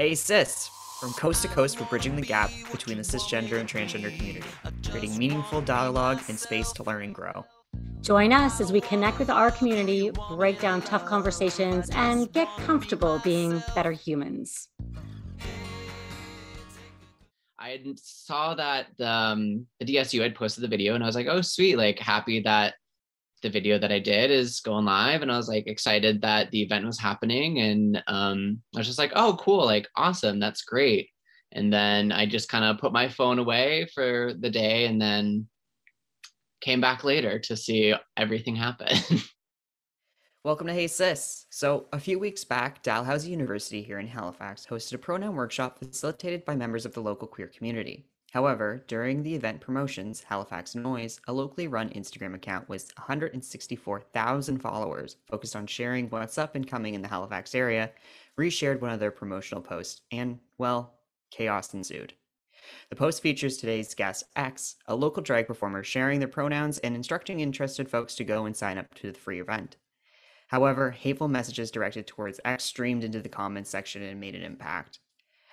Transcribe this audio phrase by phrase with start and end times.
[0.00, 4.16] Hey Sis, from coast to coast, we're bridging the gap between the cisgender and transgender
[4.16, 4.48] community,
[4.88, 7.44] creating meaningful dialogue and space to learn and grow.
[8.00, 13.20] Join us as we connect with our community, break down tough conversations, and get comfortable
[13.22, 14.68] being better humans.
[17.58, 21.42] I saw that um, the DSU had posted the video, and I was like, "Oh,
[21.42, 21.76] sweet!
[21.76, 22.76] Like, happy that
[23.42, 26.62] the video that I did is going live, and I was like excited that the
[26.62, 31.08] event was happening, and um, I was just like, oh, cool, like awesome, that's great.
[31.52, 35.48] And then I just kind of put my phone away for the day, and then
[36.60, 38.96] came back later to see everything happen.
[40.42, 41.44] Welcome to Hey Sis.
[41.50, 46.46] So, a few weeks back, Dalhousie University here in Halifax hosted a pronoun workshop facilitated
[46.46, 48.06] by members of the local queer community.
[48.30, 55.16] However, during the event promotions, Halifax Noise, a locally run Instagram account with 164,000 followers
[55.26, 57.90] focused on sharing what's up and coming in the Halifax area,
[58.38, 60.94] reshared one of their promotional posts, and, well,
[61.30, 62.14] chaos ensued.
[62.88, 67.40] The post features today's guest, X, a local drag performer sharing their pronouns and instructing
[67.40, 69.76] interested folks to go and sign up to the free event.
[70.48, 75.00] However, hateful messages directed towards X streamed into the comments section and made an impact.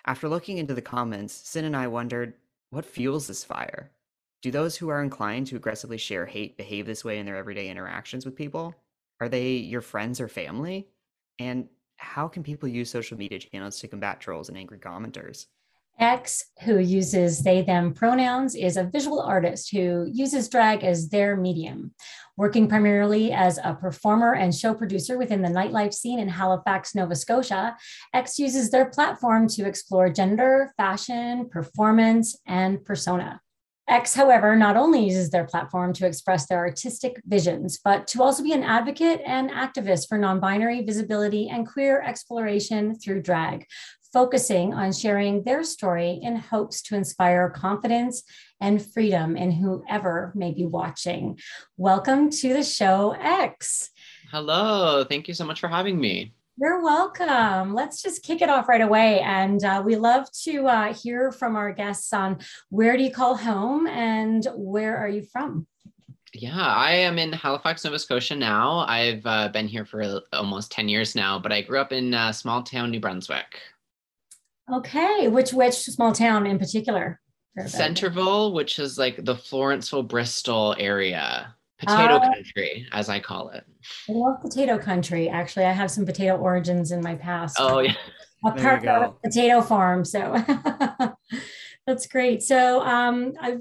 [0.06, 2.34] After looking into the comments, Sin and I wondered
[2.70, 3.92] what fuels this fire?
[4.42, 7.70] Do those who are inclined to aggressively share hate behave this way in their everyday
[7.70, 8.76] interactions with people?
[9.20, 10.88] Are they your friends or family?
[11.40, 15.48] And how can people use social media channels to combat trolls and angry commenters?
[16.00, 21.36] X, who uses they, them pronouns, is a visual artist who uses drag as their
[21.36, 21.94] medium.
[22.36, 27.16] Working primarily as a performer and show producer within the nightlife scene in Halifax, Nova
[27.16, 27.76] Scotia,
[28.14, 33.42] X uses their platform to explore gender, fashion, performance, and persona.
[33.90, 38.44] X, however, not only uses their platform to express their artistic visions, but to also
[38.44, 43.66] be an advocate and activist for non binary visibility and queer exploration through drag,
[44.12, 48.24] focusing on sharing their story in hopes to inspire confidence
[48.60, 51.40] and freedom in whoever may be watching.
[51.78, 53.90] Welcome to the show, X.
[54.32, 55.04] Hello.
[55.04, 56.34] Thank you so much for having me.
[56.60, 57.76] You're welcome.
[57.76, 59.20] Let's just kick it off right away.
[59.20, 62.40] And uh, we love to uh, hear from our guests on
[62.70, 65.68] where do you call home and where are you from?
[66.34, 68.80] Yeah, I am in Halifax, Nova Scotia now.
[68.88, 72.32] I've uh, been here for almost 10 years now, but I grew up in uh,
[72.32, 73.60] small town New Brunswick.
[74.74, 77.20] Okay, which which small town in particular?
[77.66, 83.64] Centerville, which is like the Florenceville, Bristol area, potato uh, country, as I call it.
[84.08, 85.30] I love potato country.
[85.30, 87.58] Actually, I have some potato origins in my past.
[87.60, 87.96] Oh yeah,
[88.46, 90.06] a part of potato farm.
[90.06, 90.36] So
[91.88, 92.44] that's great.
[92.44, 93.58] So um, I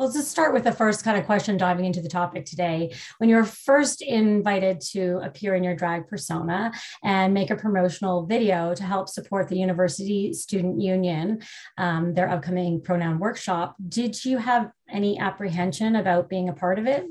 [0.00, 2.90] let's just start with the first kind of question diving into the topic today.
[3.18, 6.72] When you're first invited to appear in your drag persona
[7.04, 11.42] and make a promotional video to help support the University Student Union,
[11.76, 16.86] um, their upcoming pronoun workshop, did you have any apprehension about being a part of
[16.86, 17.04] it?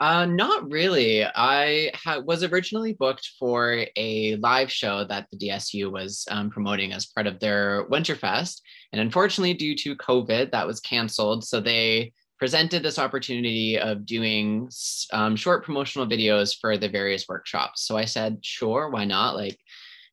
[0.00, 1.24] Uh, not really.
[1.26, 6.94] I ha- was originally booked for a live show that the DSU was um, promoting
[6.94, 8.62] as part of their Winterfest.
[8.92, 11.44] And unfortunately, due to COVID, that was canceled.
[11.44, 14.70] So they presented this opportunity of doing
[15.12, 17.84] um, short promotional videos for the various workshops.
[17.86, 19.36] So I said, sure, why not?
[19.36, 19.58] Like,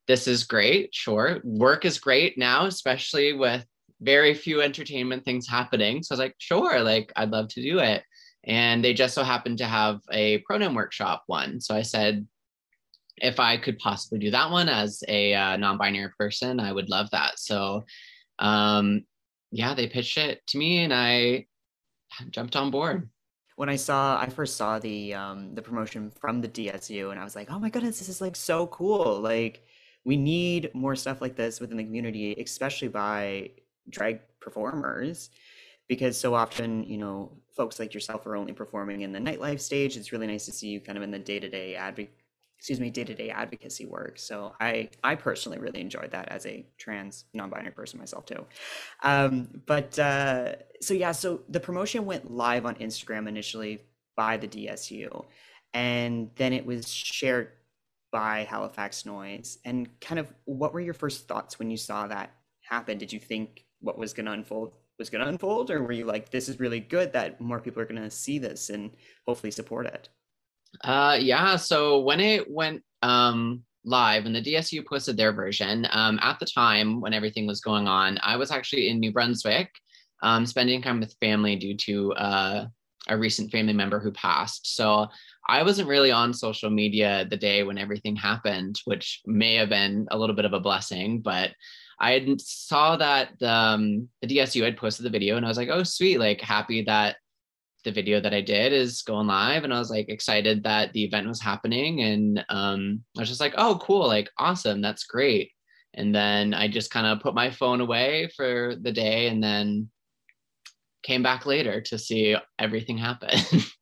[0.06, 0.94] this is great.
[0.94, 1.40] Sure.
[1.46, 3.66] Work is great now, especially with
[4.02, 6.04] very few entertainment things happening.
[6.04, 8.04] So I was like, sure, like, I'd love to do it
[8.48, 11.60] and they just so happened to have a pronoun workshop one.
[11.60, 12.26] So I said,
[13.18, 17.10] if I could possibly do that one as a uh, non-binary person, I would love
[17.12, 17.40] that.
[17.40, 17.86] So,
[18.40, 19.04] um,
[19.52, 21.48] yeah, they pitched it to me, and I
[22.30, 23.10] jumped on board.
[23.58, 27.24] When I saw, I first saw the um, the promotion from the DSU, and I
[27.24, 29.20] was like, oh my goodness, this is like so cool!
[29.20, 29.64] Like,
[30.06, 33.52] we need more stuff like this within the community, especially by
[33.90, 35.32] drag performers
[35.88, 39.98] because so often, you know, folks like yourself are only performing in the nightlife stage.
[39.98, 42.08] It's really nice to see you kind of in the day-to-day adv-
[42.58, 44.18] excuse me, day-to-day advocacy work.
[44.18, 48.46] So I I personally really enjoyed that as a trans non-binary person myself too.
[49.04, 53.82] Um, but uh, so yeah, so the promotion went live on Instagram initially
[54.16, 55.26] by the DSU,
[55.74, 57.50] and then it was shared
[58.12, 59.60] by Halifax Noise.
[59.66, 62.32] And kind of, what were your first thoughts when you saw that
[62.62, 62.98] happen?
[62.98, 66.06] Did you think what was going to unfold was going to unfold or were you
[66.06, 68.92] like this is really good that more people are going to see this and
[69.26, 70.10] hopefully support it
[70.84, 76.20] uh yeah so when it went um live and the dsu posted their version um
[76.22, 79.70] at the time when everything was going on i was actually in new brunswick
[80.24, 82.66] um spending time with family due to uh
[83.08, 84.76] a recent family member who passed.
[84.76, 85.08] So
[85.48, 90.08] I wasn't really on social media the day when everything happened, which may have been
[90.12, 91.52] a little bit of a blessing, but
[92.00, 95.84] I saw that um, the DSU had posted the video and I was like, oh,
[95.84, 97.18] sweet, like happy that
[97.84, 99.64] the video that I did is going live.
[99.64, 102.02] And I was like excited that the event was happening.
[102.02, 105.52] And um, I was just like, oh, cool, like awesome, that's great.
[105.94, 109.90] And then I just kind of put my phone away for the day and then
[111.02, 113.40] came back later to see everything happen.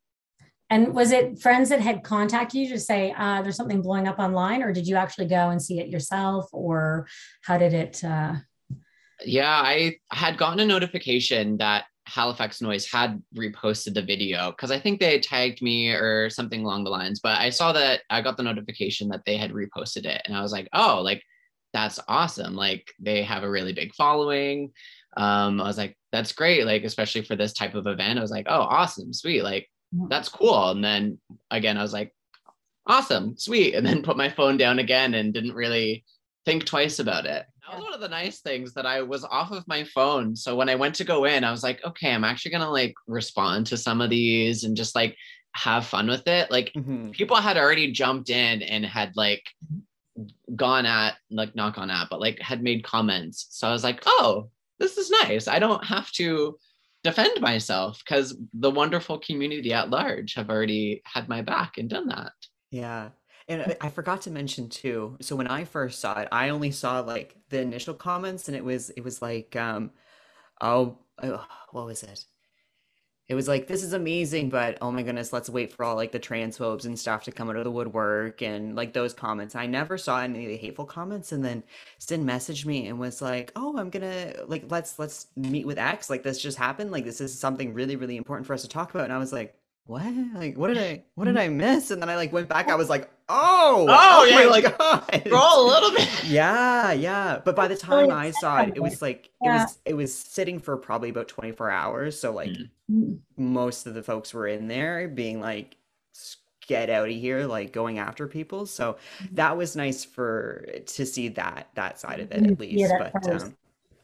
[0.70, 4.18] and was it friends that had contacted you to say uh, there's something blowing up
[4.18, 7.06] online, or did you actually go and see it yourself, or
[7.42, 8.02] how did it?
[8.02, 8.34] Uh...
[9.24, 14.78] Yeah, I had gotten a notification that Halifax Noise had reposted the video because I
[14.78, 17.20] think they tagged me or something along the lines.
[17.20, 20.42] But I saw that I got the notification that they had reposted it, and I
[20.42, 21.22] was like, oh, like
[21.72, 22.54] that's awesome.
[22.54, 24.72] Like they have a really big following.
[25.16, 26.64] Um, I was like, that's great.
[26.66, 29.42] Like, especially for this type of event, I was like, oh, awesome, sweet.
[29.42, 29.68] Like,
[30.08, 30.70] that's cool.
[30.70, 31.18] And then
[31.50, 32.14] again, I was like,
[32.86, 33.74] awesome, sweet.
[33.74, 36.04] And then put my phone down again and didn't really
[36.44, 37.46] think twice about it.
[37.68, 40.36] That was one of the nice things that I was off of my phone.
[40.36, 42.94] So when I went to go in, I was like, okay, I'm actually gonna like
[43.08, 45.16] respond to some of these and just like
[45.52, 46.50] have fun with it.
[46.50, 47.10] Like mm-hmm.
[47.10, 49.42] people had already jumped in and had like
[50.54, 53.48] gone at like not gone at, but like had made comments.
[53.50, 54.48] So I was like, oh,
[54.78, 55.48] this is nice.
[55.48, 56.56] I don't have to
[57.06, 62.08] defend myself because the wonderful community at large have already had my back and done
[62.08, 62.32] that.
[62.70, 63.10] Yeah.
[63.48, 65.16] And I forgot to mention too.
[65.20, 68.64] So when I first saw it, I only saw like the initial comments, and it
[68.64, 69.92] was it was like, um,
[70.60, 72.24] oh, oh what was it?
[73.28, 76.12] It was like this is amazing but oh my goodness let's wait for all like
[76.12, 79.54] the transphobes and stuff to come out of the woodwork and like those comments.
[79.56, 81.62] I never saw any of the hateful comments and then
[81.98, 86.08] Sin messaged me and was like oh i'm gonna like let's let's meet with x
[86.08, 88.90] like this just happened like this is something really really important for us to talk
[88.94, 89.56] about and i was like
[89.86, 90.02] what?
[90.34, 91.90] Like what did i what did i miss?
[91.90, 95.22] And then i like went back i was like oh oh, oh yeah like God.
[95.30, 99.02] roll a little bit yeah yeah but by the time i saw it it was
[99.02, 102.50] like it was it was sitting for probably about 24 hours so like
[102.90, 103.18] mm.
[103.36, 105.76] most of the folks were in there being like
[106.66, 109.34] get out of here like going after people so mm-hmm.
[109.34, 113.42] that was nice for to see that that side of it at least yeah, but
[113.42, 113.56] um,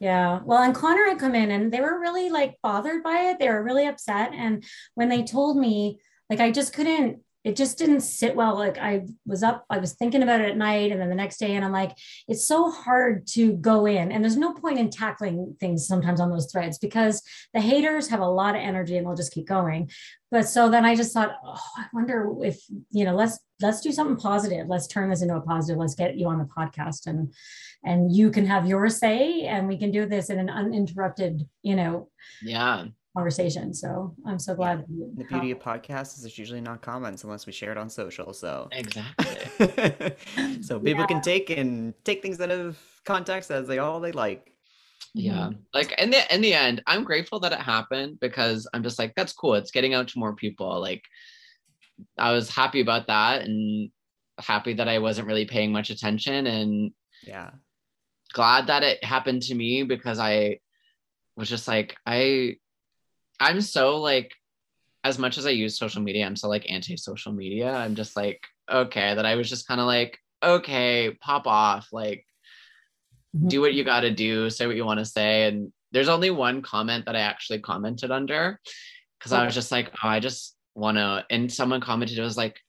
[0.03, 0.41] yeah.
[0.43, 3.39] Well, and Connor had come in and they were really like bothered by it.
[3.39, 4.33] They were really upset.
[4.33, 4.65] And
[4.95, 8.55] when they told me, like, I just couldn't, it just didn't sit well.
[8.55, 11.37] Like, I was up, I was thinking about it at night and then the next
[11.37, 11.97] day, and I'm like,
[12.27, 14.11] it's so hard to go in.
[14.11, 17.21] And there's no point in tackling things sometimes on those threads because
[17.53, 19.89] the haters have a lot of energy and they'll just keep going.
[20.31, 22.59] But so then I just thought, oh, I wonder if,
[22.91, 24.67] you know, let's, let's do something positive.
[24.67, 25.79] Let's turn this into a positive.
[25.79, 27.33] Let's get you on the podcast and,
[27.83, 31.75] and you can have your say and we can do this in an uninterrupted you
[31.75, 32.09] know
[32.41, 32.85] yeah
[33.15, 35.05] conversation so i'm so glad yeah.
[35.15, 38.33] the beauty of podcasts is it's usually not comments unless we share it on social
[38.33, 38.67] so.
[38.71, 40.15] Exactly.
[40.61, 41.07] So people yeah.
[41.07, 44.51] can take and take things out of context as they all they like.
[45.13, 45.51] Yeah.
[45.73, 49.13] Like in the in the end i'm grateful that it happened because i'm just like
[49.15, 49.55] that's cool.
[49.55, 50.79] It's getting out to more people.
[50.81, 51.03] Like
[52.17, 53.91] i was happy about that and
[54.39, 56.91] happy that i wasn't really paying much attention and
[57.25, 57.51] yeah.
[58.33, 60.59] glad that it happened to me because I
[61.35, 62.57] was just like, I,
[63.39, 64.31] I'm so like,
[65.03, 67.73] as much as I use social media, I'm so like anti social media.
[67.73, 68.41] I'm just like,
[68.71, 72.25] okay, that I was just kind of like, okay, pop off, like,
[73.35, 73.47] mm-hmm.
[73.47, 75.47] do what you got to do, say what you want to say.
[75.47, 78.59] And there's only one comment that I actually commented under
[79.19, 79.41] because okay.
[79.41, 81.25] I was just like, oh, I just want to.
[81.29, 82.59] And someone commented, it was like,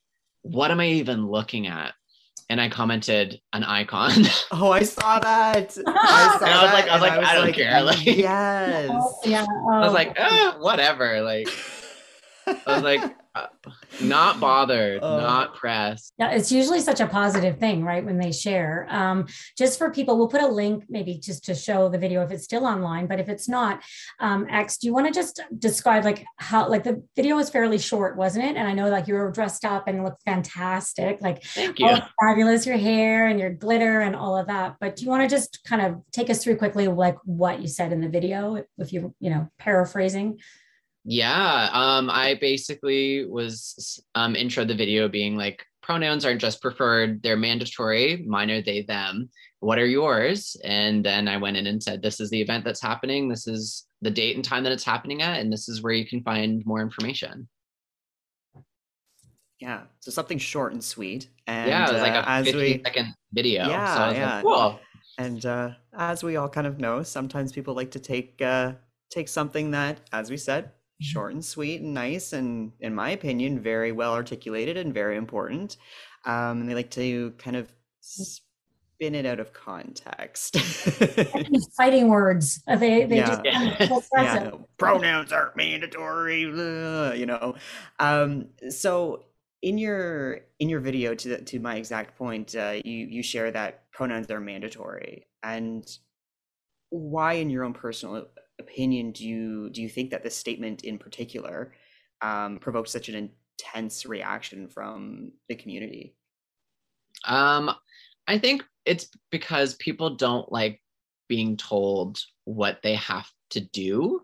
[0.43, 1.95] what am I even looking at?
[2.50, 4.12] And I commented an icon.
[4.53, 5.76] Oh, I saw that.
[5.87, 7.83] I saw and I was like, I was like, I, was I don't like, care.
[7.83, 8.91] Like, yes.
[8.93, 9.45] Oh, yeah.
[9.49, 9.73] Oh.
[9.73, 11.23] I was like, oh, ah, whatever.
[11.23, 11.49] Like,
[12.47, 13.03] I was like,
[14.01, 16.13] not bothered, uh, not pressed.
[16.19, 18.05] Yeah, it's usually such a positive thing, right?
[18.05, 18.87] When they share.
[18.89, 19.27] Um,
[19.59, 22.45] just for people, we'll put a link maybe just to show the video if it's
[22.45, 23.83] still online, but if it's not,
[24.21, 27.79] um, X, do you want to just describe like how like the video was fairly
[27.79, 28.57] short, wasn't it?
[28.57, 31.97] And I know like you were dressed up and looked fantastic, like thank you.
[32.23, 34.77] fabulous, your hair and your glitter and all of that.
[34.81, 37.69] But do you want to just kind of take us through quickly like what you
[37.69, 40.39] said in the video, if you, you know, paraphrasing?
[41.05, 47.23] Yeah, um, I basically was um, intro the video being like pronouns aren't just preferred;
[47.23, 48.25] they're mandatory.
[48.27, 49.29] Mine are they them.
[49.61, 50.57] What are yours?
[50.65, 53.29] And then I went in and said, "This is the event that's happening.
[53.29, 56.07] This is the date and time that it's happening at, and this is where you
[56.07, 57.49] can find more information."
[59.61, 61.29] Yeah, so something short and sweet.
[61.47, 63.69] And yeah, it was like a uh, 50 we, second video.
[63.69, 64.35] Yeah, so yeah.
[64.37, 64.81] Like, cool.
[65.19, 68.73] And uh, as we all kind of know, sometimes people like to take uh,
[69.11, 70.71] take something that, as we said,
[71.01, 75.77] short and sweet and nice, and in my opinion, very well articulated and very important.
[76.25, 80.57] Um, and they like to kind of spin it out of context.
[81.77, 82.63] Fighting words.
[82.69, 83.23] Uh, They they Yeah.
[83.23, 83.43] just
[84.17, 87.57] yeah, no, pronouns aren't mandatory, blah, you know.
[87.99, 89.25] Um, so
[89.63, 93.51] in your in your video, to the, to my exact point, uh, you you share
[93.51, 95.87] that pronouns are mandatory, and
[96.91, 98.27] why, in your own personal
[98.59, 101.73] opinion, do you do you think that this statement in particular
[102.23, 106.15] um, provoked such an intense reaction from the community?
[107.25, 107.71] Um,
[108.27, 110.81] I think it's because people don't like
[111.29, 114.23] being told what they have to do,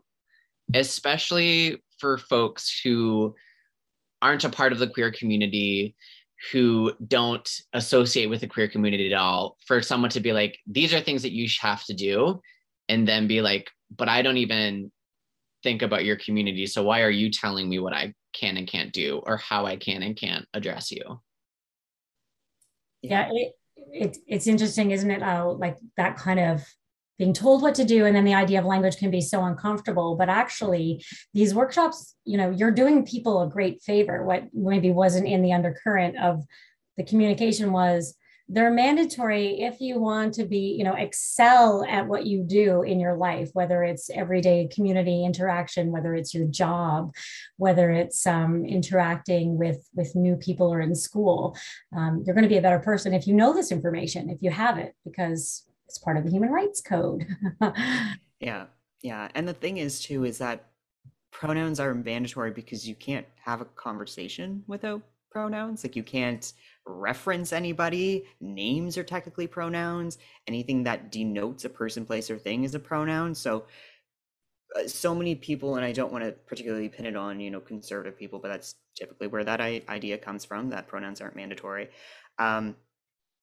[0.75, 3.35] especially for folks who
[4.23, 5.95] aren't a part of the queer community,
[6.53, 9.57] who don't associate with the queer community at all.
[9.67, 12.41] For someone to be like, these are things that you have to do,
[12.89, 14.91] and then be like, but I don't even
[15.63, 16.67] think about your community.
[16.67, 19.77] So why are you telling me what I can and can't do or how I
[19.77, 21.21] can and can't address you?
[23.03, 23.53] yeah it,
[23.93, 26.63] it it's interesting isn't it how like that kind of
[27.19, 30.17] being told what to do and then the idea of language can be so uncomfortable
[30.17, 31.05] but actually
[31.35, 35.53] these workshops you know you're doing people a great favor what maybe wasn't in the
[35.53, 36.43] undercurrent of
[36.97, 38.15] the communication was
[38.53, 42.99] they're mandatory if you want to be you know excel at what you do in
[42.99, 47.15] your life whether it's everyday community interaction whether it's your job
[47.57, 51.57] whether it's um, interacting with with new people or in school
[51.97, 54.51] um, you're going to be a better person if you know this information if you
[54.51, 57.27] have it because it's part of the human rights code
[58.41, 58.67] Yeah,
[59.03, 59.29] yeah.
[59.35, 60.65] And the thing is, too, is that
[61.31, 65.85] pronouns are mandatory because you can't have a conversation without pronouns.
[65.85, 66.53] Like, you can't
[66.91, 68.25] reference anybody.
[68.41, 70.19] Names are technically pronouns.
[70.47, 73.35] Anything that denotes a person, place, or thing is a pronoun.
[73.35, 73.67] So,
[74.77, 77.61] uh, so many people, and I don't want to particularly pin it on, you know,
[77.61, 81.91] conservative people, but that's typically where that I- idea comes from, that pronouns aren't mandatory.
[82.39, 82.77] Um,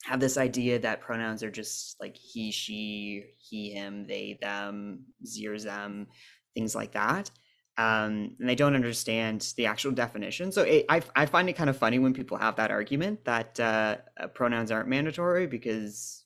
[0.03, 5.63] have this idea that pronouns are just like he, she, he, him, they, them, zers,
[5.63, 6.07] them,
[6.53, 7.29] things like that.
[7.77, 10.51] Um, and they don't understand the actual definition.
[10.51, 13.60] So it, I, I find it kind of funny when people have that argument that
[13.60, 16.24] uh, uh, pronouns aren't mandatory because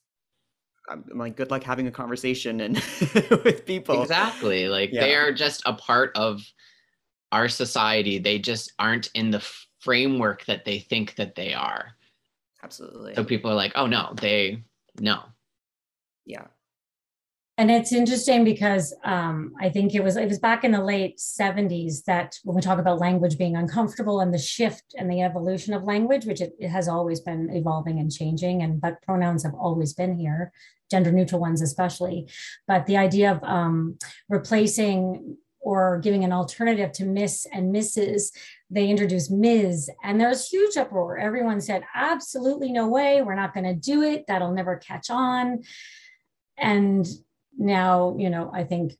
[0.89, 2.75] I'm, I'm like, good luck having a conversation and
[3.43, 4.01] with people.
[4.01, 4.69] Exactly.
[4.69, 6.41] Like they are just a part of
[7.33, 8.17] our society.
[8.17, 9.45] They just aren't in the
[9.79, 11.95] framework that they think that they are.
[12.63, 13.15] Absolutely.
[13.15, 14.63] So people are like, oh no, they
[14.99, 15.23] no.
[16.25, 16.45] Yeah.
[17.61, 21.19] And it's interesting because um, I think it was it was back in the late
[21.19, 25.75] 70s that when we talk about language being uncomfortable and the shift and the evolution
[25.75, 29.53] of language, which it, it has always been evolving and changing, and but pronouns have
[29.53, 30.51] always been here,
[30.89, 32.27] gender neutral ones especially.
[32.67, 38.31] But the idea of um, replacing or giving an alternative to Miss and Mrs.
[38.71, 39.87] They introduced Ms.
[40.03, 41.19] and there was huge uproar.
[41.19, 44.25] Everyone said, absolutely no way, we're not going to do it.
[44.27, 45.61] That'll never catch on.
[46.57, 47.05] And
[47.57, 48.93] now, you know, I think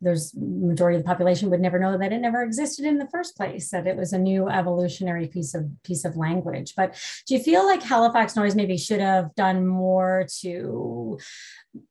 [0.00, 3.36] there's majority of the population would never know that it never existed in the first
[3.36, 6.74] place, that it was a new evolutionary piece of piece of language.
[6.76, 6.94] But
[7.26, 11.18] do you feel like Halifax Noise maybe should have done more to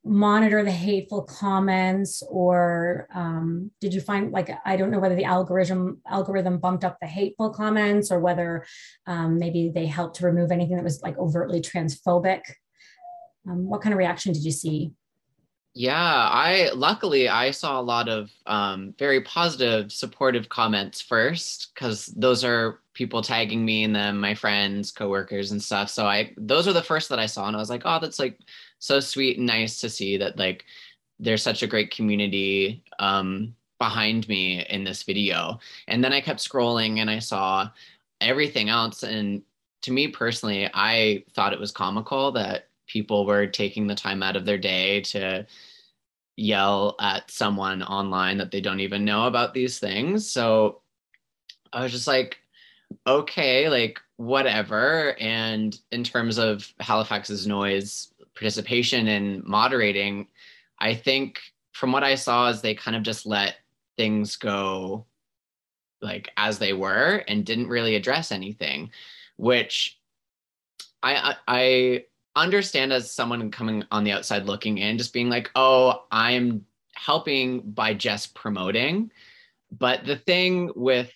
[0.05, 2.23] monitor the hateful comments?
[2.29, 6.97] Or um, did you find like i don't know whether the algorithm algorithm bumped up
[7.01, 8.65] the hateful comments or whether
[9.05, 12.41] um, maybe they helped to remove anything that was like overtly transphobic.
[13.49, 14.93] Um, what kind of reaction did you see
[15.79, 15.93] Yeah,
[16.31, 22.43] I luckily I saw a lot of um, very positive, supportive comments first because those
[22.43, 25.91] are people tagging me and then my friends, coworkers, and stuff.
[25.91, 28.17] So I those are the first that I saw, and I was like, oh, that's
[28.17, 28.39] like
[28.79, 30.65] so sweet and nice to see that like
[31.19, 35.59] there's such a great community um, behind me in this video.
[35.87, 37.69] And then I kept scrolling and I saw
[38.19, 39.43] everything else, and
[39.83, 44.35] to me personally, I thought it was comical that people were taking the time out
[44.35, 45.45] of their day to
[46.35, 50.29] yell at someone online that they don't even know about these things.
[50.29, 50.81] So
[51.73, 52.37] I was just like,
[53.05, 55.15] okay, like whatever.
[55.19, 60.27] And in terms of Halifax's noise participation and moderating,
[60.79, 61.39] I think
[61.73, 63.57] from what I saw is they kind of just let
[63.97, 65.05] things go
[66.01, 68.91] like as they were and didn't really address anything,
[69.37, 69.99] which
[71.01, 72.05] I, I
[72.43, 76.65] understand as someone coming on the outside looking in, just being like, oh, I'm
[76.95, 79.11] helping by just promoting.
[79.71, 81.11] But the thing with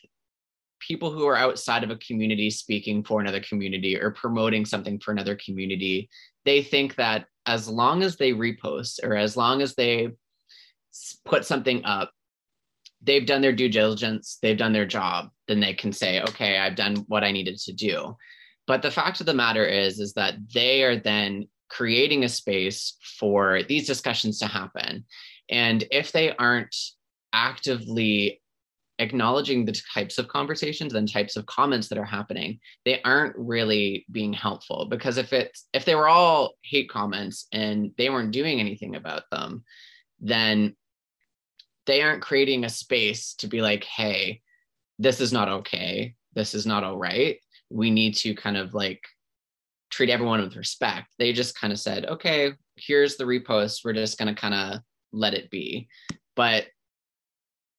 [0.80, 5.12] people who are outside of a community speaking for another community or promoting something for
[5.12, 6.10] another community,
[6.44, 10.10] they think that as long as they repost or as long as they
[11.26, 12.12] put something up,
[13.02, 16.76] they've done their due diligence, they've done their job, then they can say, okay, I've
[16.76, 18.16] done what I needed to do.
[18.72, 22.96] But the fact of the matter is, is that they are then creating a space
[23.20, 25.04] for these discussions to happen.
[25.50, 26.74] And if they aren't
[27.34, 28.42] actively
[28.98, 34.06] acknowledging the types of conversations and types of comments that are happening they aren't really
[34.10, 34.86] being helpful.
[34.86, 39.24] Because if it's if they were all hate comments and they weren't doing anything about
[39.32, 39.66] them
[40.22, 40.78] then
[41.88, 44.40] they aren't creating a space to be like hey
[44.98, 46.16] this is not okay.
[46.36, 47.38] This is not all right
[47.72, 49.04] we need to kind of like
[49.90, 51.14] treat everyone with respect.
[51.18, 53.84] They just kind of said okay here's the repost.
[53.84, 55.88] We're just going to kind of let it be.
[56.36, 56.68] But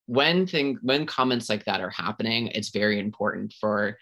[0.05, 3.97] when thing when comments like that are happening, it's very important for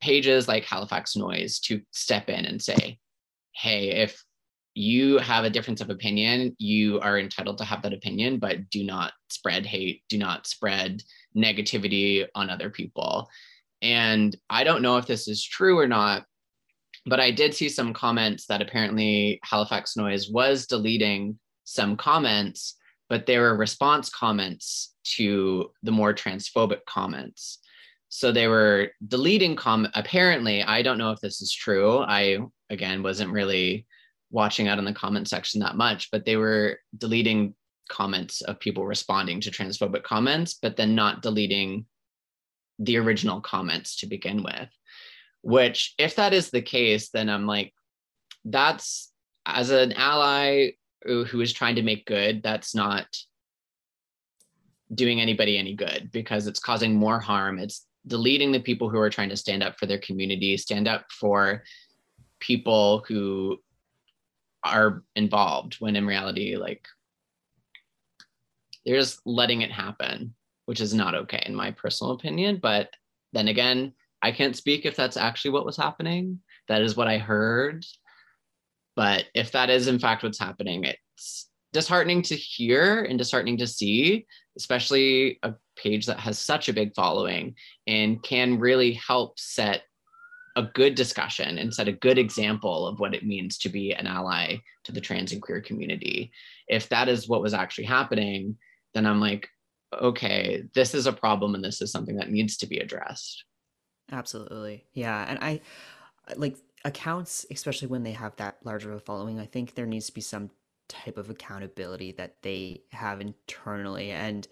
[0.00, 2.98] pages like Halifax Noise to step in and say,
[3.52, 4.22] hey, if
[4.74, 8.82] you have a difference of opinion, you are entitled to have that opinion, but do
[8.82, 11.02] not spread hate, do not spread
[11.36, 13.28] negativity on other people.
[13.84, 16.24] And I don't know if this is true or not,
[17.06, 22.76] but I did see some comments that apparently Halifax Noise was deleting some comments
[23.08, 27.58] but there were response comments to the more transphobic comments.
[28.08, 29.92] So they were deleting comment.
[29.96, 31.98] Apparently, I don't know if this is true.
[31.98, 32.38] I
[32.70, 33.86] again wasn't really
[34.30, 37.54] watching out in the comment section that much, but they were deleting
[37.88, 41.86] comments of people responding to transphobic comments, but then not deleting
[42.78, 44.68] the original comments to begin with.
[45.42, 47.74] Which, if that is the case, then I'm like,
[48.44, 49.12] that's
[49.46, 50.70] as an ally
[51.04, 53.06] who is trying to make good, that's not
[54.94, 57.58] doing anybody any good because it's causing more harm.
[57.58, 61.06] It's deleting the people who are trying to stand up for their community, stand up
[61.10, 61.62] for
[62.40, 63.58] people who
[64.62, 66.86] are involved when in reality, like
[68.84, 70.34] they're just letting it happen,
[70.66, 72.58] which is not okay in my personal opinion.
[72.62, 72.90] But
[73.32, 73.92] then again,
[74.22, 76.40] I can't speak if that's actually what was happening.
[76.68, 77.84] That is what I heard.
[78.96, 83.66] But if that is in fact what's happening, it's disheartening to hear and disheartening to
[83.66, 87.54] see, especially a page that has such a big following
[87.86, 89.82] and can really help set
[90.56, 94.06] a good discussion and set a good example of what it means to be an
[94.06, 96.30] ally to the trans and queer community.
[96.68, 98.56] If that is what was actually happening,
[98.94, 99.48] then I'm like,
[100.00, 103.44] okay, this is a problem and this is something that needs to be addressed.
[104.12, 104.84] Absolutely.
[104.92, 105.24] Yeah.
[105.28, 105.60] And I
[106.36, 110.06] like accounts, especially when they have that larger of a following, I think there needs
[110.06, 110.50] to be some
[110.88, 114.10] type of accountability that they have internally.
[114.10, 114.46] And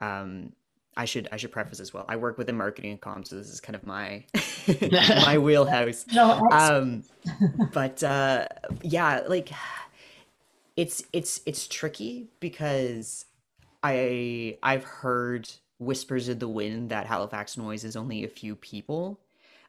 [0.00, 0.52] um,
[0.96, 2.06] I should I should preface as well.
[2.08, 4.24] I work within marketing and comms, so this is kind of my
[5.26, 6.06] my wheelhouse.
[6.12, 7.04] No, um,
[7.72, 8.46] but uh,
[8.82, 9.50] yeah, like
[10.76, 13.26] it's it's it's tricky because
[13.94, 19.20] I I've heard whispers in the wind that Halifax Noise is only a few people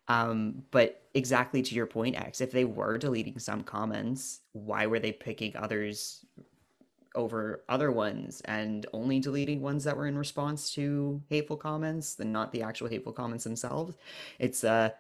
[0.08, 5.00] um, but exactly to your point, X, if they were deleting some comments, why were
[5.00, 6.26] they picking others
[7.16, 12.32] over other ones and only deleting ones that were in response to hateful comments and
[12.32, 13.96] not the actual hateful comments themselves?
[14.40, 14.94] It's a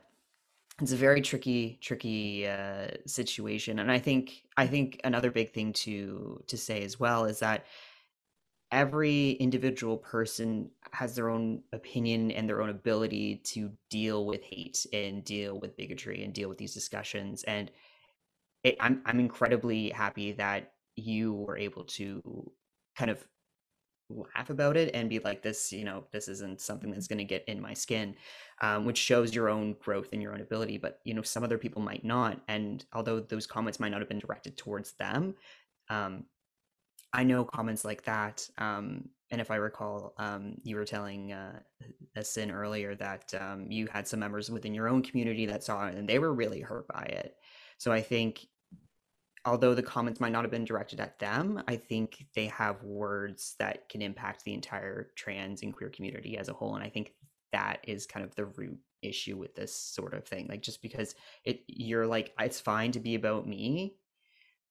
[0.81, 5.73] it's a very tricky tricky uh, situation and i think i think another big thing
[5.73, 7.65] to to say as well is that
[8.71, 14.85] every individual person has their own opinion and their own ability to deal with hate
[14.91, 17.71] and deal with bigotry and deal with these discussions and
[18.63, 22.51] it, I'm I'm incredibly happy that you were able to
[22.97, 23.25] kind of
[24.09, 27.23] laugh about it and be like this you know this isn't something that's going to
[27.25, 28.15] get in my skin
[28.61, 31.57] um, which shows your own growth and your own ability but you know some other
[31.57, 35.35] people might not and although those comments might not have been directed towards them
[35.89, 36.23] um,
[37.13, 38.47] I know comments like that.
[38.57, 41.59] Um, and if I recall, um, you were telling uh,
[42.21, 45.95] Sin earlier that um, you had some members within your own community that saw it
[45.95, 47.35] and they were really hurt by it.
[47.77, 48.47] So I think,
[49.45, 53.55] although the comments might not have been directed at them, I think they have words
[53.59, 56.75] that can impact the entire trans and queer community as a whole.
[56.75, 57.13] And I think
[57.51, 60.47] that is kind of the root issue with this sort of thing.
[60.49, 63.97] Like just because it, you're like, it's fine to be about me,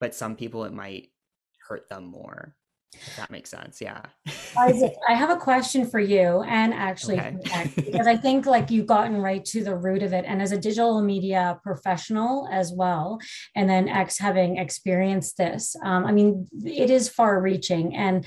[0.01, 1.11] but some people it might
[1.69, 2.55] hurt them more
[2.95, 3.81] if that makes sense.
[3.81, 4.01] Yeah.
[4.57, 7.71] Isaac i have a question for you and actually okay.
[7.77, 10.25] because i think like you've gotten right to the root of it.
[10.27, 13.19] And as a digital media professional as well
[13.55, 18.25] and then x having experienced this um, i mean it is far reaching and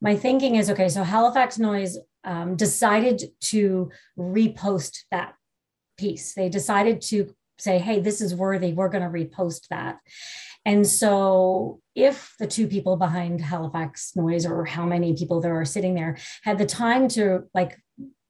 [0.00, 5.34] my thinking is okay so halifax noise um, decided to repost that
[5.98, 6.34] piece.
[6.34, 8.72] They decided to say, hey, this is worthy.
[8.72, 9.98] We're going to repost that.
[10.64, 15.64] And so, if the two people behind Halifax Noise, or how many people there are
[15.64, 17.78] sitting there, had the time to like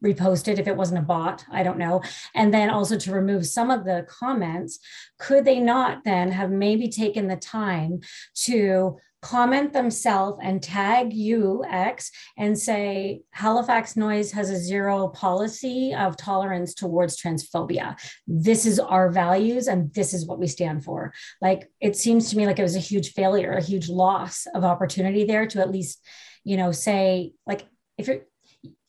[0.03, 2.03] repost it if it wasn't a bot, I don't know,
[2.35, 4.79] and then also to remove some of the comments,
[5.19, 8.01] could they not then have maybe taken the time
[8.45, 15.95] to comment themselves and tag you X and say Halifax Noise has a zero policy
[15.95, 17.97] of tolerance towards transphobia.
[18.27, 21.15] This is our values and this is what we stand for.
[21.41, 24.65] Like it seems to me like it was a huge failure, a huge loss of
[24.65, 26.05] opportunity there to at least,
[26.43, 27.65] you know, say like
[27.97, 28.23] if you're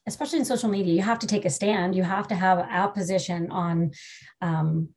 [0.05, 1.95] especially in social media, you have to take a stand.
[1.95, 3.91] You have to have a position on
[4.41, 4.89] um,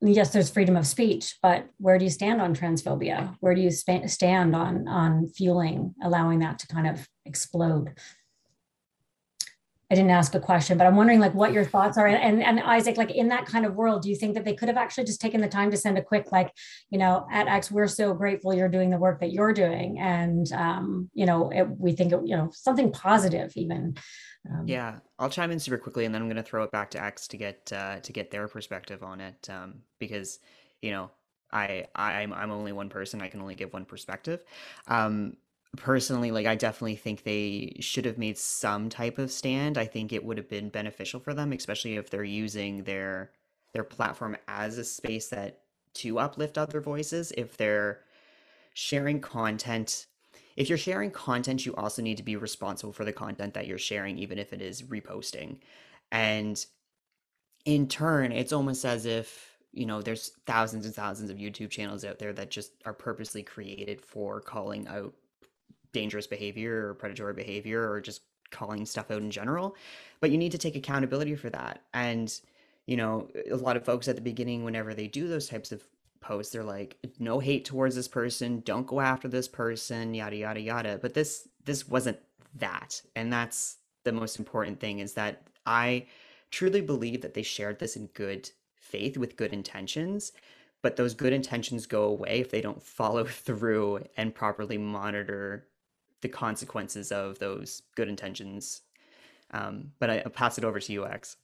[0.00, 3.36] yes, there's freedom of speech, but where do you stand on transphobia?
[3.40, 7.94] Where do you sp- stand on on fueling, allowing that to kind of explode?
[9.90, 12.06] I didn't ask a question, but I'm wondering like what your thoughts are.
[12.06, 14.68] And, and Isaac, like in that kind of world, do you think that they could
[14.68, 16.52] have actually just taken the time to send a quick, like,
[16.90, 19.98] you know, at X, we're so grateful you're doing the work that you're doing.
[19.98, 23.96] And, um, you know, it, we think, it, you know, something positive even.
[24.48, 26.90] Um, yeah, I'll chime in super quickly, and then I'm going to throw it back
[26.92, 30.38] to X to get uh, to get their perspective on it, um, because
[30.80, 31.10] you know
[31.52, 33.20] I I'm I'm only one person.
[33.20, 34.42] I can only give one perspective.
[34.88, 35.36] Um,
[35.76, 39.78] personally, like I definitely think they should have made some type of stand.
[39.78, 43.30] I think it would have been beneficial for them, especially if they're using their
[43.72, 45.60] their platform as a space that
[45.94, 47.32] to uplift other voices.
[47.36, 48.00] If they're
[48.74, 50.06] sharing content
[50.56, 53.78] if you're sharing content, you also need to be responsible for the content that you're
[53.78, 55.58] sharing, even if it is reposting.
[56.12, 56.62] And
[57.64, 62.04] in turn, it's almost as if, you know, there's thousands and thousands of YouTube channels
[62.04, 65.14] out there that just are purposely created for calling out
[65.92, 69.76] dangerous behavior or predatory behavior or just calling stuff out in general.
[70.20, 71.82] But you need to take accountability for that.
[71.94, 72.32] And,
[72.86, 75.82] you know, a lot of folks at the beginning, whenever they do those types of
[76.20, 80.60] posts they're like no hate towards this person don't go after this person yada yada
[80.60, 82.18] yada but this this wasn't
[82.54, 86.06] that and that's the most important thing is that i
[86.50, 90.32] truly believe that they shared this in good faith with good intentions
[90.82, 95.66] but those good intentions go away if they don't follow through and properly monitor
[96.20, 98.82] the consequences of those good intentions
[99.52, 101.36] um, but I, i'll pass it over to you x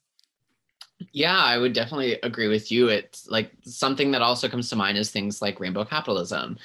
[1.12, 2.88] yeah, I would definitely agree with you.
[2.88, 6.58] It's like something that also comes to mind is things like rainbow capitalism,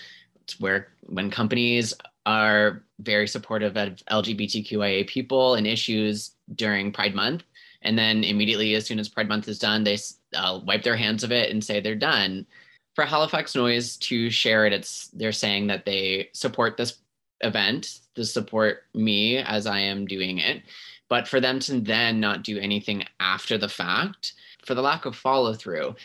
[0.59, 1.93] where when companies
[2.25, 7.43] are very supportive of LGBTQIA people and issues during Pride Month,
[7.81, 9.97] and then immediately as soon as Pride Month is done, they
[10.35, 12.45] uh, wipe their hands of it and say they're done.
[12.95, 16.99] For Halifax Noise to share it, it's they're saying that they support this
[17.41, 20.63] event, to support me as I am doing it,
[21.09, 24.33] but for them to then not do anything after the fact,
[24.65, 25.95] for the lack of follow through,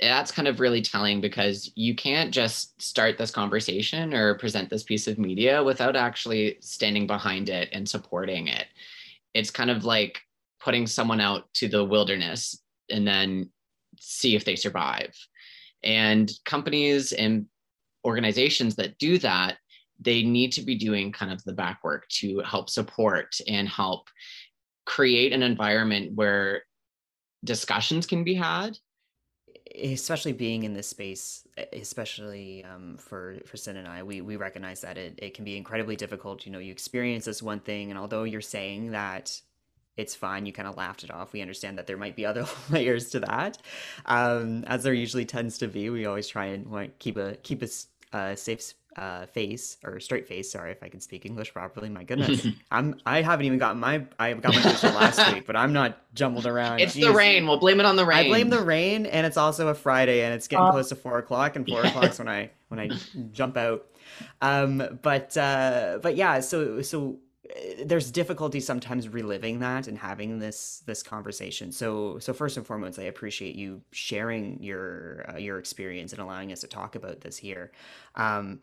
[0.00, 4.84] that's kind of really telling because you can't just start this conversation or present this
[4.84, 8.66] piece of media without actually standing behind it and supporting it.
[9.34, 10.20] It's kind of like
[10.60, 13.50] putting someone out to the wilderness and then
[13.98, 15.14] see if they survive.
[15.82, 17.46] And companies and
[18.04, 19.58] organizations that do that
[20.00, 24.08] they need to be doing kind of the back work to help support and help
[24.84, 26.62] create an environment where
[27.44, 28.78] discussions can be had.
[29.80, 34.80] Especially being in this space especially um, for for sin and i we we recognize
[34.80, 36.46] that it, it can be incredibly difficult.
[36.46, 39.38] You know you experience this one thing and although you're saying that
[39.98, 42.46] it's fine you kind of laughed it off we understand that there might be other
[42.70, 43.58] layers to that.
[44.06, 47.62] Um, as there usually tends to be we always try and want, keep a keep
[47.62, 47.68] a,
[48.12, 50.50] a safe uh, face or straight face.
[50.50, 51.88] Sorry if I can speak English properly.
[51.88, 55.56] My goodness, I'm I haven't even gotten my I got my booster last week, but
[55.56, 56.80] I'm not jumbled around.
[56.80, 57.02] It's Jeez.
[57.02, 57.46] the rain.
[57.46, 58.18] We'll blame it on the rain.
[58.18, 60.70] I blame the rain, and it's also a Friday, and it's getting oh.
[60.70, 62.90] close to four o'clock, and four o'clock's when I when I
[63.32, 63.86] jump out.
[64.40, 67.18] Um, but uh, but yeah, so so
[67.84, 71.72] there's difficulty sometimes reliving that and having this this conversation.
[71.72, 76.52] So so first and foremost, I appreciate you sharing your uh, your experience and allowing
[76.52, 77.72] us to talk about this here.
[78.14, 78.60] Um,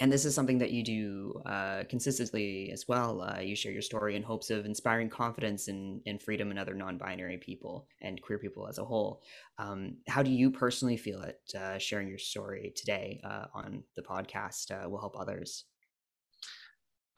[0.00, 3.20] and this is something that you do uh, consistently as well.
[3.20, 6.72] Uh, you share your story in hopes of inspiring confidence in, in freedom in other
[6.74, 9.22] non-binary people and queer people as a whole.
[9.58, 14.02] Um, how do you personally feel it uh, sharing your story today uh, on the
[14.02, 15.66] podcast uh, will help others?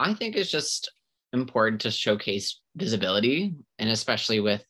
[0.03, 0.91] I think it's just
[1.33, 4.65] important to showcase visibility, and especially with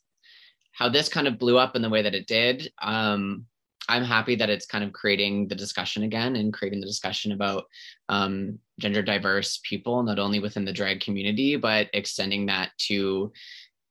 [0.73, 2.73] how this kind of blew up in the way that it did.
[2.81, 3.47] Um,
[3.89, 7.65] I'm happy that it's kind of creating the discussion again and creating the discussion about
[8.09, 13.33] um, gender diverse people, not only within the drag community, but extending that to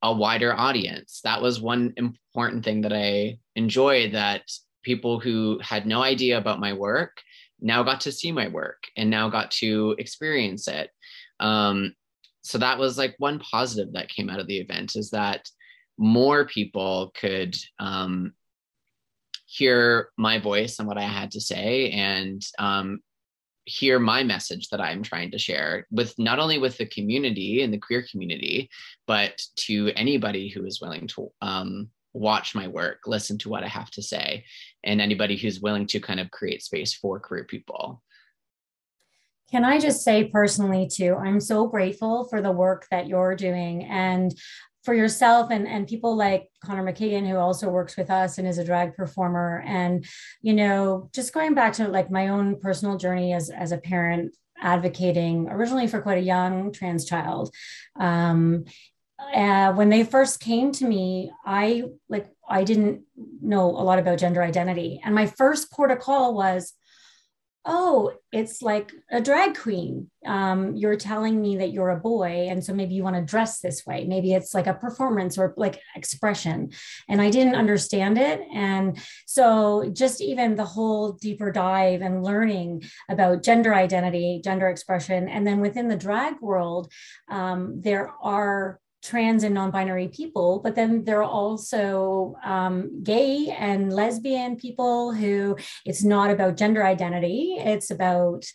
[0.01, 1.21] a wider audience.
[1.23, 4.43] That was one important thing that I enjoyed that
[4.83, 7.21] people who had no idea about my work
[7.59, 10.89] now got to see my work and now got to experience it.
[11.41, 11.93] Um,
[12.43, 15.47] so that was like one positive that came out of the event is that
[15.97, 18.33] more people could um,
[19.45, 22.99] hear my voice and what I had to say and um,
[23.65, 27.71] hear my message that I'm trying to share with not only with the community and
[27.71, 28.69] the queer community,
[29.07, 33.67] but to anybody who is willing to um, watch my work, listen to what I
[33.67, 34.45] have to say,
[34.83, 38.01] and anybody who's willing to kind of create space for queer people.
[39.51, 43.83] Can I just say personally, too, I'm so grateful for the work that you're doing.
[43.83, 44.33] And
[44.83, 48.57] for yourself and, and people like Connor McKagan, who also works with us and is
[48.57, 49.63] a drag performer.
[49.65, 50.05] And,
[50.41, 54.35] you know, just going back to like my own personal journey as, as a parent,
[54.59, 57.53] advocating originally for quite a young trans child.
[57.99, 58.65] Um,
[59.35, 63.03] uh, when they first came to me, I like I didn't
[63.41, 66.73] know a lot about gender identity, and my first port of call was,
[67.65, 70.09] oh, it's like a drag queen.
[70.25, 72.47] Um, you're telling me that you're a boy.
[72.49, 74.03] And so maybe you want to dress this way.
[74.05, 76.71] Maybe it's like a performance or like expression.
[77.07, 78.41] And I didn't understand it.
[78.53, 85.29] And so just even the whole deeper dive and learning about gender identity, gender expression.
[85.29, 86.91] And then within the drag world,
[87.29, 93.91] um, there are trans and non-binary people but then there are also um, gay and
[93.91, 98.45] lesbian people who it's not about gender identity it's about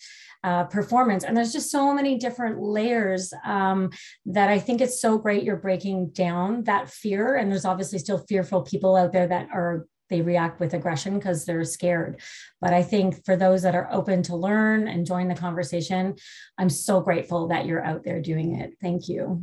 [0.44, 1.24] uh, performance.
[1.24, 3.90] And there's just so many different layers um,
[4.26, 7.34] that i think it's so great you're breaking down that fear.
[7.34, 11.44] And there's obviously still fearful people out there that are they react with aggression because
[11.44, 12.20] they're scared.
[12.60, 16.14] But I think for those that are open to learn and join the conversation,
[16.58, 18.74] I'm so grateful that you're out there doing it.
[18.80, 19.42] Thank you.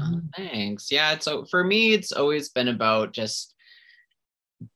[0.00, 0.90] Oh, thanks.
[0.90, 1.18] Yeah.
[1.18, 3.54] So for me, it's always been about just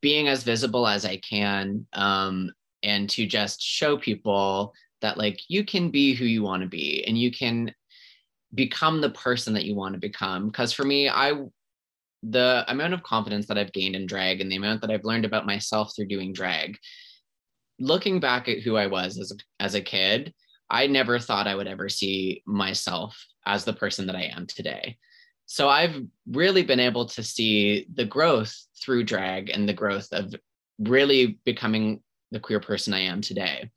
[0.01, 2.51] being as visible as I can um,
[2.83, 7.05] and to just show people that like you can be who you want to be
[7.07, 7.75] and you can
[8.55, 10.47] become the person that you want to become.
[10.47, 11.33] Because for me, I
[12.31, 15.25] the amount of confidence that I've gained in drag and the amount that I've learned
[15.25, 16.79] about myself through doing drag,
[17.79, 20.33] looking back at who I was as a, as a kid,
[20.71, 24.97] I never thought I would ever see myself as the person that I am today.
[25.47, 30.35] So I've really been able to see the growth through drag and the growth of
[30.79, 33.71] really becoming the queer person I am today.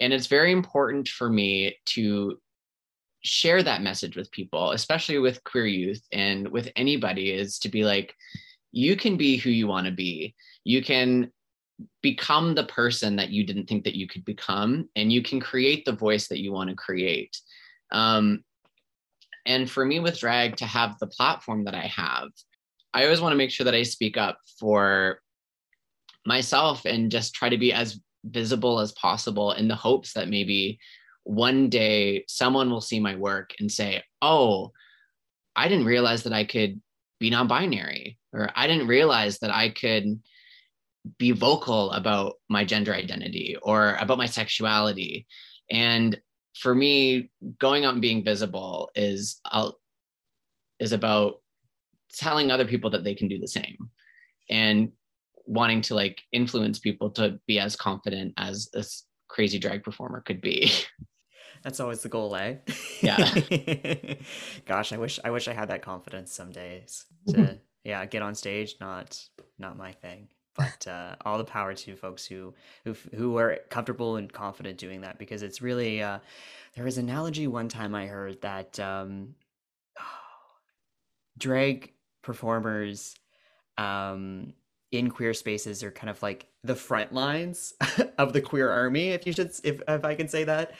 [0.00, 2.38] And it's very important for me to
[3.24, 7.84] share that message with people, especially with queer youth and with anybody, is to be
[7.84, 8.14] like,
[8.70, 10.34] you can be who you want to be.
[10.64, 11.30] You can
[12.02, 15.84] become the person that you didn't think that you could become, and you can create
[15.84, 17.36] the voice that you want to create.
[17.90, 18.44] Um,
[19.46, 22.28] and for me, with drag, to have the platform that I have,
[22.92, 25.20] I always want to make sure that I speak up for
[26.26, 30.78] myself and just try to be as visible as possible in the hopes that maybe
[31.24, 34.72] one day someone will see my work and say, oh,
[35.56, 36.80] I didn't realize that I could
[37.18, 40.20] be non binary, or I didn't realize that I could
[41.18, 45.26] be vocal about my gender identity or about my sexuality.
[45.70, 46.18] And
[46.54, 49.72] for me, going out and being visible is uh,
[50.78, 51.40] is about
[52.12, 53.76] telling other people that they can do the same
[54.50, 54.92] and
[55.46, 60.40] wanting to like influence people to be as confident as this crazy drag performer could
[60.40, 60.70] be.
[61.64, 62.56] That's always the goal, eh?
[63.00, 63.16] Yeah.
[64.66, 68.34] Gosh, I wish I wish I had that confidence some days to yeah, get on
[68.34, 69.18] stage, not
[69.58, 70.28] not my thing.
[70.56, 75.00] But uh, all the power to folks who who who are comfortable and confident doing
[75.00, 76.18] that because it's really uh,
[76.74, 79.34] there was an analogy one time I heard that um,
[81.38, 83.16] drag performers
[83.78, 84.52] um,
[84.94, 87.74] in queer spaces are kind of like the front lines
[88.18, 90.72] of the queer army if you should if, if i can say that.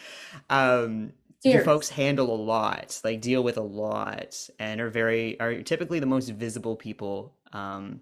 [0.50, 5.62] Um you folks handle a lot like deal with a lot and are very are
[5.62, 8.00] typically the most visible people um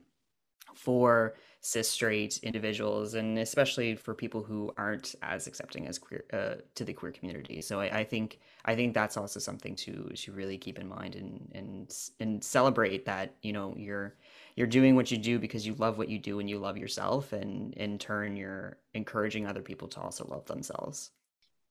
[0.75, 6.57] for cis straight individuals and especially for people who aren't as accepting as queer uh,
[6.75, 7.63] to the queer community.
[7.63, 11.15] So I, I, think i think that's also something to to really keep in mind
[11.15, 14.17] and and and celebrate that you know you're
[14.57, 17.33] you're doing what you do because you love what you do and you love yourself
[17.33, 21.11] and in turn you're encouraging other people to also love themselves.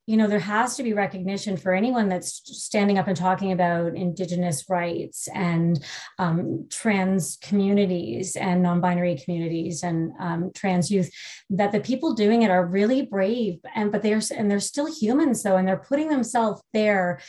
[0.08, 3.96] You know there has to be recognition for anyone that's standing up and talking about
[3.96, 5.82] indigenous rights and
[6.18, 11.12] um, trans communities and non-binary communities and um, trans youth
[11.52, 15.44] that the people doing it are really brave and but they're and they're still humans
[15.44, 17.22] though and they're putting themselves there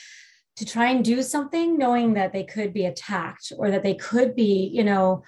[0.57, 4.35] to try and do something knowing that they could be attacked or that they could
[4.35, 5.23] be you know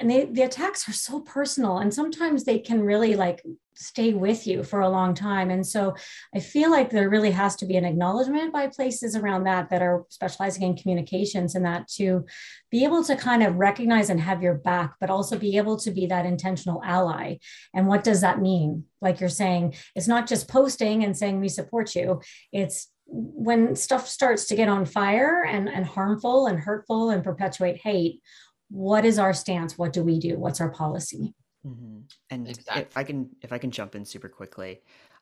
[0.00, 3.42] and they, the attacks are so personal and sometimes they can really like
[3.78, 5.50] stay with you for a long time.
[5.50, 5.94] And so
[6.34, 9.82] i feel like there really has to be an acknowledgement by places around that that
[9.82, 12.24] are specializing in communications and that to
[12.70, 15.90] be able to kind of recognize and have your back but also be able to
[15.90, 17.36] be that intentional ally.
[17.74, 18.84] And what does that mean?
[19.00, 22.22] Like you're saying it's not just posting and saying we support you.
[22.52, 27.76] It's when stuff starts to get on fire and, and harmful and hurtful and perpetuate
[27.76, 28.20] hate
[28.68, 32.00] what is our stance what do we do what's our policy mm-hmm.
[32.30, 32.82] and exactly.
[32.82, 34.80] if i can if i can jump in super quickly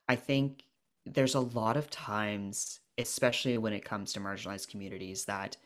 [0.08, 0.64] i think
[1.04, 5.56] there's a lot of times especially when it comes to marginalized communities that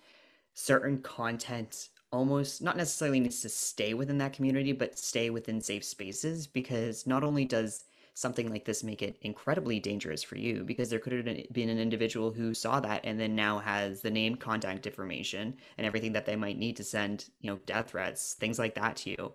[0.54, 5.84] certain content almost not necessarily needs to stay within that community but stay within safe
[5.84, 7.84] spaces because not only does
[8.18, 11.78] something like this make it incredibly dangerous for you because there could have been an
[11.78, 16.26] individual who saw that and then now has the name contact information and everything that
[16.26, 19.32] they might need to send you know death threats things like that to you.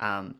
[0.00, 0.34] Um,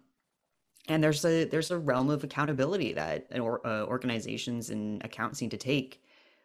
[0.88, 5.56] and there's a there's a realm of accountability that uh, organizations and accounts need to
[5.56, 6.02] take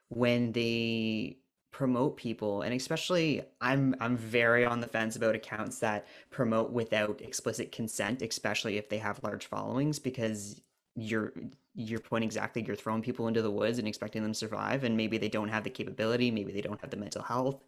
[0.10, 1.40] when they
[1.72, 2.62] promote people.
[2.62, 8.22] And especially i'm i'm very on the fence about accounts that promote without explicit consent
[8.22, 10.62] especially if they have large followings because
[11.02, 11.34] you're
[11.76, 15.18] you're exactly you're throwing people into the woods and expecting them to survive and maybe
[15.18, 17.64] they don't have the capability maybe they don't have the mental health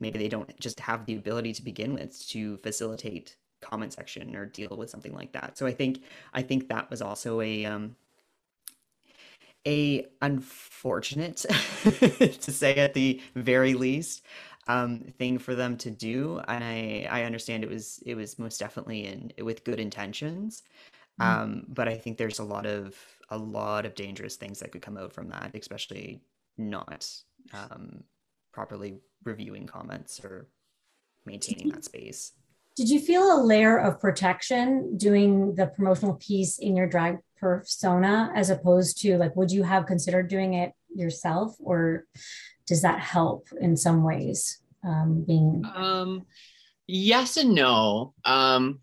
[0.00, 4.46] maybe they don't just have the ability to begin with to facilitate comment section or
[4.46, 6.02] deal with something like that so i think
[6.34, 7.96] i think that was also a um
[9.66, 11.36] a unfortunate
[12.38, 14.22] to say at the very least
[14.66, 18.58] um thing for them to do and i i understand it was it was most
[18.60, 20.62] definitely in with good intentions.
[21.20, 22.96] Um, but I think there's a lot of
[23.30, 26.22] a lot of dangerous things that could come out from that, especially
[26.58, 27.08] not
[27.52, 28.02] um,
[28.52, 30.48] properly reviewing comments or
[31.24, 32.32] maintaining that space.
[32.76, 38.32] Did you feel a layer of protection doing the promotional piece in your drag persona
[38.34, 42.06] as opposed to like would you have considered doing it yourself or
[42.66, 46.24] does that help in some ways um, being um,
[46.86, 48.80] yes and no um,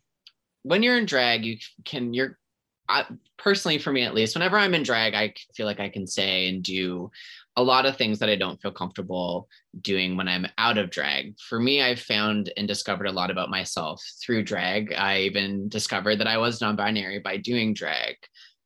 [0.63, 2.37] when you're in drag, you can you're
[2.91, 3.05] I,
[3.37, 6.49] personally for me at least whenever i'm in drag i feel like i can say
[6.49, 7.09] and do
[7.55, 9.47] a lot of things that i don't feel comfortable
[9.79, 11.35] doing when i'm out of drag.
[11.39, 14.93] For me i've found and discovered a lot about myself through drag.
[14.93, 18.15] I even discovered that i was non-binary by doing drag.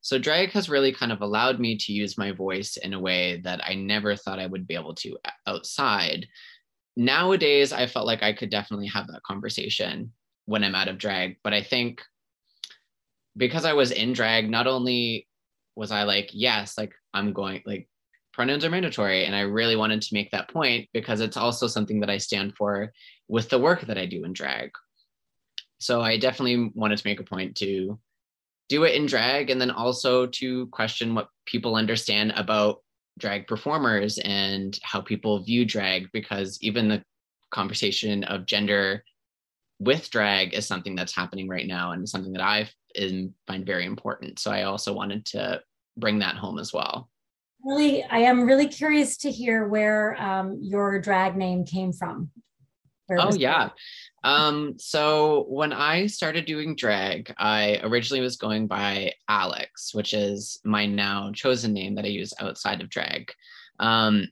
[0.02, 3.42] So drag has really kind of allowed me to use my voice in a way
[3.44, 6.28] that i never thought i would be able to outside.
[6.96, 10.12] Nowadays i felt like i could definitely have that conversation
[10.46, 11.38] when I'm out of drag.
[11.44, 12.02] But I think
[13.38, 15.28] because I was in drag, not only
[15.76, 17.88] was I like, yes, like I'm going, like
[18.34, 19.26] pronouns are mandatory.
[19.26, 22.56] And I really wanted to make that point because it's also something that I stand
[22.56, 22.94] for
[23.28, 24.72] with the work that I do in drag.
[25.80, 28.00] So I definitely wanted to make a point to
[28.70, 32.82] do it in drag and then also to question what people understand about
[33.20, 37.04] drag performers and how people view drag because even the
[37.52, 39.04] conversation of gender
[39.80, 42.70] with drag is something that's happening right now and something that I
[43.48, 44.40] find very important.
[44.40, 45.62] So I also wanted to
[45.98, 47.10] bring that home as well.
[47.64, 52.30] Really, I am really curious to hear where um, your drag name came from.
[53.08, 53.70] Where oh yeah.
[54.24, 60.60] Um, so when I started doing drag, I originally was going by Alex, which is
[60.64, 63.32] my now chosen name that I use outside of drag.
[63.80, 64.28] Um,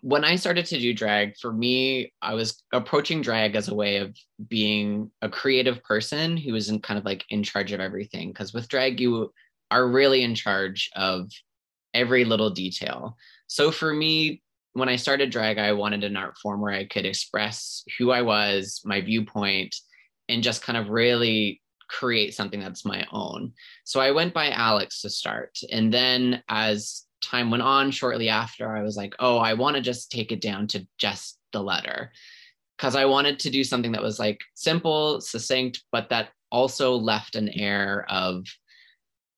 [0.00, 3.96] when I started to do drag, for me, I was approaching drag as a way
[3.96, 4.16] of
[4.48, 8.28] being a creative person who was in kind of like in charge of everything.
[8.28, 9.32] Because with drag, you
[9.70, 11.30] are really in charge of
[11.94, 13.16] every little detail.
[13.46, 17.06] So for me, when I started drag, I wanted an art form where I could
[17.06, 19.74] express who I was, my viewpoint,
[20.28, 23.52] and just kind of really create something that's my own.
[23.84, 25.58] So I went by Alex to start.
[25.72, 29.82] And then as time went on shortly after i was like oh i want to
[29.82, 32.12] just take it down to just the letter.
[32.76, 37.34] Because i wanted to do something that was like simple succinct but that also left
[37.36, 38.44] an air of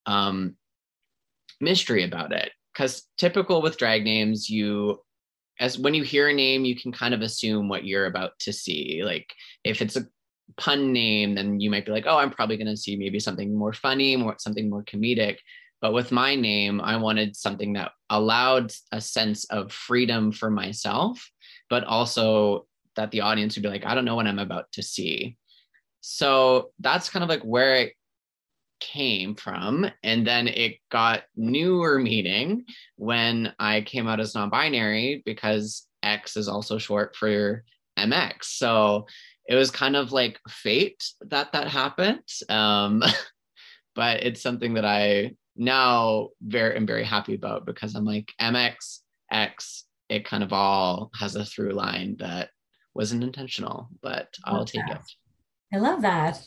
[0.06, 0.56] um,
[1.60, 2.50] mystery about it.
[2.72, 5.00] Because typical with drag names you
[5.58, 8.52] as when you hear a name you can kind of assume what you're about to
[8.52, 9.02] see.
[9.04, 9.34] Like
[9.64, 10.06] if it's a
[10.56, 13.54] pun name then you might be like oh i'm probably going to see maybe something
[13.54, 15.36] more funny more something more comedic
[15.80, 21.30] but with my name, I wanted something that allowed a sense of freedom for myself,
[21.68, 22.66] but also
[22.96, 25.36] that the audience would be like, I don't know what I'm about to see.
[26.00, 27.94] So that's kind of like where it
[28.80, 29.90] came from.
[30.02, 32.64] And then it got newer meaning
[32.96, 37.64] when I came out as non binary because X is also short for
[37.98, 38.44] MX.
[38.44, 39.06] So
[39.46, 42.22] it was kind of like fate that that happened.
[42.48, 43.02] Um,
[43.94, 49.00] but it's something that I now very am very happy about because I'm like MX
[49.30, 49.84] X.
[50.08, 52.48] It kind of all has a through line that
[52.94, 54.98] wasn't intentional, but I'll take it.
[55.72, 56.42] I love that.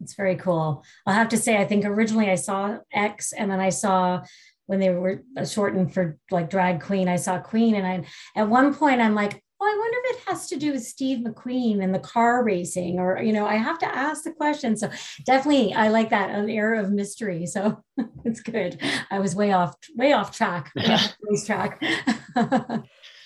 [0.00, 0.82] It's very cool.
[1.06, 4.22] I'll have to say, I think originally I saw X and then I saw
[4.64, 7.76] when they were shortened for like drag queen, I saw queen.
[7.76, 8.04] And I,
[8.34, 11.24] at one point, I'm like, oh, I wonder if it has to do with Steve
[11.24, 14.76] McQueen and the car racing, or, you know, I have to ask the question.
[14.76, 14.90] So
[15.24, 17.46] definitely, I like that an air of mystery.
[17.46, 17.82] So
[18.24, 18.80] it's good.
[19.10, 21.82] I was way off, way off track, race track.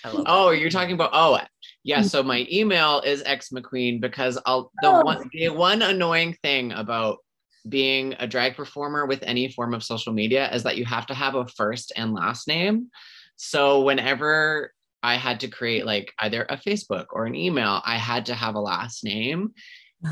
[0.05, 1.41] oh, you're talking about, oh,
[1.83, 5.03] yeah, so my email is X McQueen because I'll the oh.
[5.03, 7.18] one the one annoying thing about
[7.68, 11.14] being a drag performer with any form of social media is that you have to
[11.14, 12.91] have a first and last name.
[13.37, 14.72] So whenever
[15.03, 18.55] I had to create like either a Facebook or an email, I had to have
[18.55, 19.53] a last name.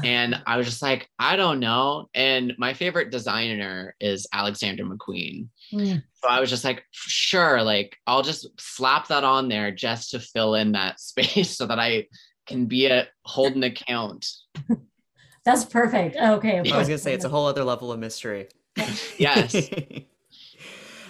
[0.05, 2.11] And I was just like, I don't know.
[2.15, 5.49] And my favorite designer is Alexander McQueen.
[5.73, 6.03] Mm.
[6.15, 10.21] So I was just like, sure, like I'll just slap that on there just to
[10.21, 12.07] fill in that space so that I
[12.47, 14.27] can be a hold an account.
[15.45, 16.17] That's perfect.
[16.17, 16.59] Okay.
[16.59, 18.49] I was gonna say it's a whole other level of mystery.
[19.19, 19.71] yes.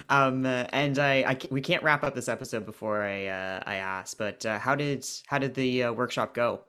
[0.09, 3.77] Um, uh, and I, I, we can't wrap up this episode before I, uh, I
[3.77, 6.65] ask, but uh, how did how did the uh, workshop go?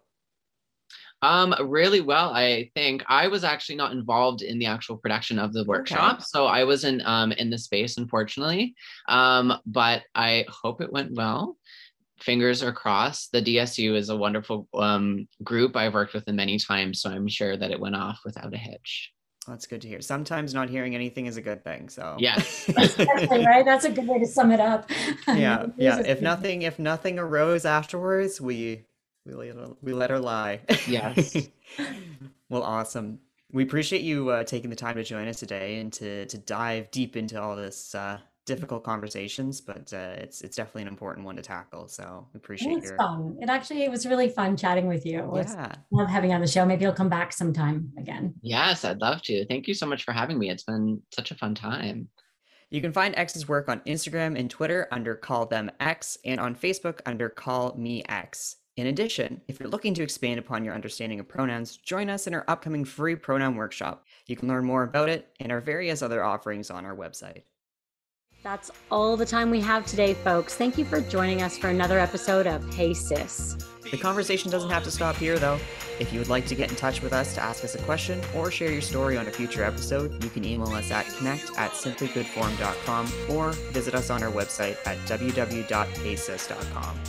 [1.21, 3.03] Um, really well, I think.
[3.07, 6.23] I was actually not involved in the actual production of the workshop, okay.
[6.25, 8.73] so I wasn't um, in the space, unfortunately.
[9.07, 11.57] Um, but I hope it went well.
[12.21, 13.31] Fingers are crossed.
[13.31, 17.27] The DSU is a wonderful um, group I've worked with them many times, so I'm
[17.27, 19.11] sure that it went off without a hitch.
[19.49, 20.01] That's good to hear.
[20.01, 21.89] Sometimes not hearing anything is a good thing.
[21.89, 23.65] So yes, right.
[23.65, 24.89] That's a good way to sum it up.
[25.27, 25.99] Yeah, yeah.
[25.99, 28.85] If nothing, if nothing arose afterwards, we
[29.25, 30.61] we let her, we let her lie.
[30.87, 31.35] Yes.
[32.49, 33.19] well, awesome.
[33.51, 36.91] We appreciate you uh, taking the time to join us today and to to dive
[36.91, 38.19] deep into all this uh,
[38.49, 41.87] difficult conversations, but uh, it's it's definitely an important one to tackle.
[41.87, 42.77] So we appreciate it.
[42.79, 42.97] It's your...
[42.97, 43.37] fun.
[43.39, 45.31] It actually it was really fun chatting with you.
[45.35, 45.75] Yeah.
[45.91, 46.65] Love having you on the show.
[46.65, 48.33] Maybe you'll come back sometime again.
[48.41, 49.45] Yes, I'd love to.
[49.45, 50.49] Thank you so much for having me.
[50.49, 52.09] It's been such a fun time.
[52.71, 56.55] You can find X's work on Instagram and Twitter under Call Them X and on
[56.55, 58.57] Facebook under Call Me X.
[58.77, 62.33] In addition, if you're looking to expand upon your understanding of pronouns, join us in
[62.33, 64.05] our upcoming free pronoun workshop.
[64.25, 67.43] You can learn more about it and our various other offerings on our website.
[68.41, 70.55] That's all the time we have today, folks.
[70.55, 73.57] Thank you for joining us for another episode of Hey Sis.
[73.91, 75.59] The conversation doesn't have to stop here, though.
[75.99, 78.21] If you would like to get in touch with us to ask us a question
[78.35, 81.71] or share your story on a future episode, you can email us at connect at
[81.71, 86.99] simplygoodform.com or visit us on our website at www.heysis.com.